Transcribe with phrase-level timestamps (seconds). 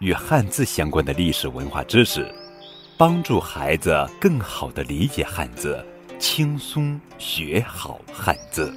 [0.00, 2.30] 与汉字相关的历史文化知识，
[2.98, 5.82] 帮助孩子更好地理解汉字。
[6.18, 8.72] 轻松学好汉字。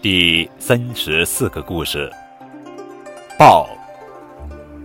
[0.00, 2.10] 第三十四个故事：
[3.38, 3.68] 抱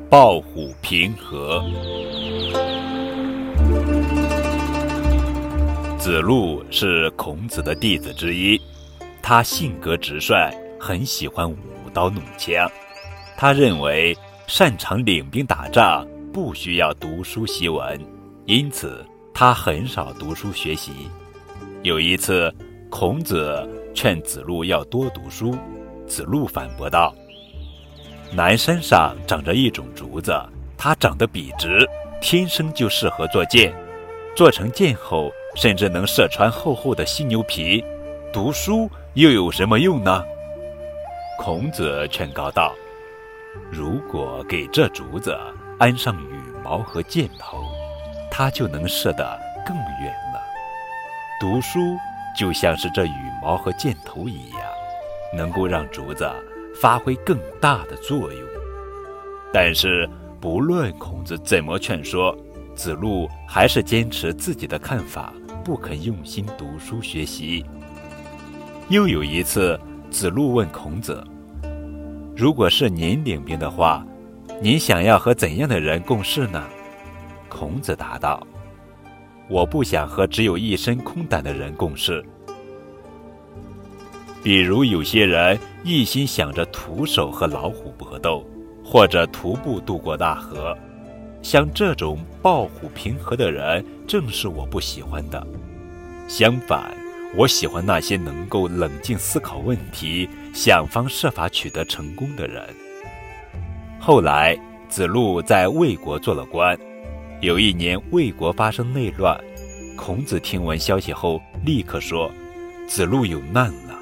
[0.09, 1.63] 抱虎平和。
[5.97, 8.59] 子路是孔子的弟子之一，
[9.21, 11.57] 他性格直率，很喜欢舞
[11.93, 12.69] 刀弄枪。
[13.37, 14.15] 他认为
[14.47, 17.99] 擅长领兵打仗不需要读书习文，
[18.45, 20.91] 因此他很少读书学习。
[21.81, 22.53] 有一次，
[22.91, 25.57] 孔子劝子路要多读书，
[26.05, 27.13] 子路反驳道
[28.31, 30.31] ：“南山上长着一种竹子，
[30.77, 31.83] 它长得笔直，
[32.21, 33.73] 天生就适合做箭。
[34.35, 37.83] 做成箭后，甚至能射穿厚厚的犀牛皮。
[38.31, 40.23] 读书又有什么用呢？”
[41.39, 42.75] 孔子劝告道
[43.71, 45.37] ：“如果给这竹子
[45.79, 47.63] 安上羽毛和箭头，
[48.31, 50.41] 它就能射得更远了。”
[51.39, 51.79] 读书
[52.37, 54.61] 就像是这羽毛和箭头一样，
[55.35, 56.29] 能够让竹子
[56.79, 58.49] 发挥更大的作用。
[59.53, 62.35] 但是，不论孔子怎么劝说，
[62.73, 65.33] 子路还是坚持自己的看法，
[65.63, 67.65] 不肯用心读书学习。
[68.89, 69.79] 又有一次，
[70.11, 71.23] 子路问孔子
[72.35, 74.05] ：“如果是您领兵的话，
[74.61, 76.67] 您想要和怎样的人共事呢？”
[77.47, 78.45] 孔子答道。
[79.47, 82.23] 我不想和只有一身空胆的人共事。
[84.43, 88.43] 比如有些人一心想着徒手和老虎搏斗，
[88.83, 90.75] 或者徒步渡过大河，
[91.41, 95.45] 像这种抱虎平和的人，正是我不喜欢的。
[96.27, 96.91] 相反，
[97.35, 102.63] 我喜欢那些能够冷静思考问题、想方设法取得成功的人。
[103.99, 104.57] 后来，
[104.87, 106.77] 子路在魏国做了官。
[107.41, 109.37] 有一年，魏国发生内乱，
[109.97, 112.31] 孔子听闻消息后，立刻说
[112.87, 113.99] ：“子路有难了。”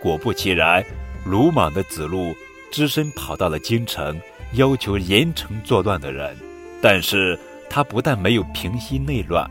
[0.00, 0.82] 果不其然，
[1.26, 2.32] 鲁莽的子路
[2.70, 4.16] 只身跑到了京城，
[4.52, 6.36] 要求严惩作乱的人。
[6.80, 7.36] 但是
[7.68, 9.50] 他不但没有平息内乱，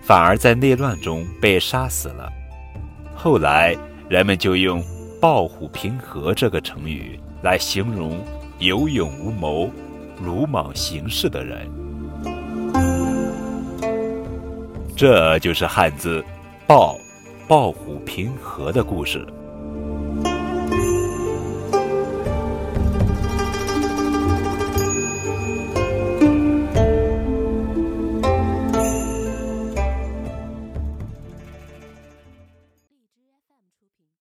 [0.00, 2.32] 反而在内乱中被杀死了。
[3.14, 3.76] 后来
[4.08, 4.82] 人们就用
[5.20, 8.18] “抱虎平和”这个成语来形容
[8.58, 9.70] 有勇无谋、
[10.22, 11.68] 鲁莽行事的人。
[14.96, 16.24] 这就是汉字
[16.66, 16.96] “抱”，
[17.46, 19.26] 抱虎平和的故事。